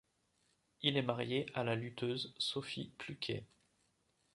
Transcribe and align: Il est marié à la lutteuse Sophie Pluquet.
Il 0.81 0.97
est 0.97 1.03
marié 1.03 1.45
à 1.53 1.63
la 1.63 1.75
lutteuse 1.75 2.33
Sophie 2.39 2.91
Pluquet. 2.97 3.45